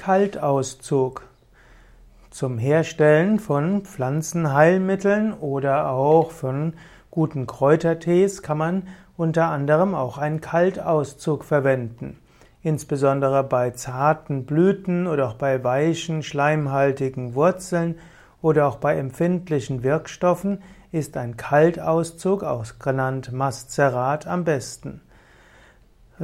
[0.00, 1.28] Kaltauszug.
[2.30, 6.72] Zum Herstellen von Pflanzenheilmitteln oder auch von
[7.10, 12.16] guten Kräutertees kann man unter anderem auch einen Kaltauszug verwenden.
[12.62, 17.96] Insbesondere bei zarten Blüten oder auch bei weichen, schleimhaltigen Wurzeln
[18.40, 20.62] oder auch bei empfindlichen Wirkstoffen
[20.92, 25.02] ist ein Kaltauszug, auch genannt Mascerat, am besten.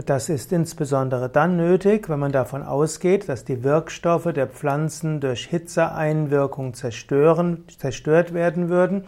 [0.04, 5.46] Das ist insbesondere dann nötig, wenn man davon ausgeht, dass die Wirkstoffe der Pflanzen durch
[5.46, 9.04] Hitzeeinwirkung zerstören, zerstört werden würden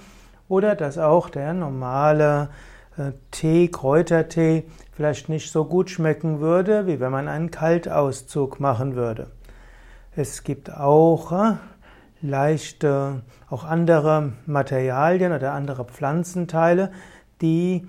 [0.48, 2.48] oder dass auch der normale
[2.96, 8.96] äh, Tee, Kräutertee vielleicht nicht so gut schmecken würde, wie wenn man einen Kaltauszug machen
[8.96, 9.26] würde.
[10.16, 11.56] Es gibt auch äh,
[12.22, 16.92] leichte, auch andere Materialien oder andere Pflanzenteile,
[17.42, 17.86] die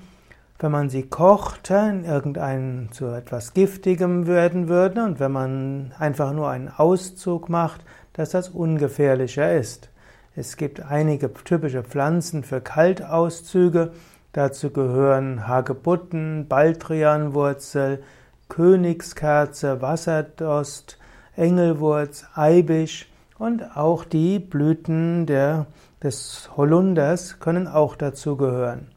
[0.59, 6.33] wenn man sie kocht, in irgendein zu etwas Giftigem werden würde und wenn man einfach
[6.33, 7.81] nur einen Auszug macht,
[8.13, 9.89] dass das ungefährlicher ist.
[10.35, 13.91] Es gibt einige typische Pflanzen für Kaltauszüge.
[14.33, 18.03] Dazu gehören Hagebutten, Baldrianwurzel,
[18.49, 20.97] Königskerze, Wasserdost,
[21.35, 25.67] Engelwurz, Eibisch und auch die Blüten der,
[26.03, 28.87] des Holunders können auch dazu gehören.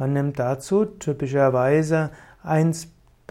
[0.00, 2.08] Man nimmt dazu typischerweise
[2.42, 2.74] ein,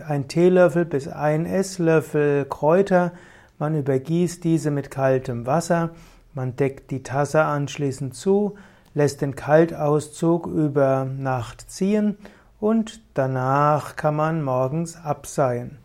[0.07, 3.11] ein Teelöffel bis ein Esslöffel Kräuter,
[3.57, 5.89] man übergießt diese mit kaltem Wasser,
[6.35, 8.55] man deckt die Tasse anschließend zu,
[8.93, 12.19] lässt den Kaltauszug über Nacht ziehen
[12.59, 15.79] und danach kann man morgens abseihen.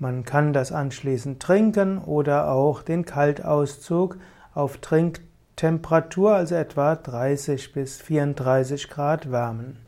[0.00, 4.16] Man kann das anschließend trinken oder auch den Kaltauszug
[4.54, 9.85] auf Trinktemperatur, also etwa 30 bis 34 Grad wärmen.